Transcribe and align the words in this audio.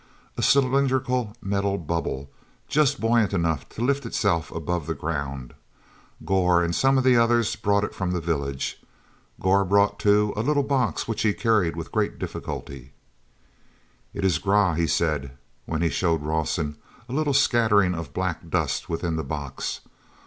A 0.35 0.41
cylindrical 0.41 1.35
metal 1.43 1.77
bubble, 1.77 2.31
just 2.67 2.99
buoyant 2.99 3.33
enough 3.33 3.69
to 3.69 3.83
lift 3.83 4.03
itself 4.03 4.49
above 4.49 4.87
the 4.87 4.95
ground—Gor 4.95 6.63
and 6.63 6.73
some 6.73 6.97
of 6.97 7.03
the 7.03 7.17
others 7.17 7.55
brought 7.55 7.83
it 7.83 7.93
from 7.93 8.09
the 8.09 8.19
village. 8.19 8.81
Gor 9.39 9.63
brought, 9.63 9.99
too, 9.99 10.33
a 10.35 10.41
little 10.41 10.63
box 10.63 11.07
which 11.07 11.21
he 11.21 11.33
carried 11.35 11.75
with 11.75 11.91
great 11.91 12.17
difficulty. 12.17 12.93
t 14.13 14.19
is 14.25 14.39
Grah," 14.39 14.73
he 14.73 14.87
said, 14.87 15.37
when 15.67 15.83
he 15.83 15.89
showed 15.91 16.23
Rawson 16.23 16.77
a 17.07 17.13
little 17.13 17.31
scattering 17.35 17.93
of 17.93 18.11
black 18.11 18.49
dust 18.49 18.89
within 18.89 19.17
the 19.17 19.23
box. 19.23 19.81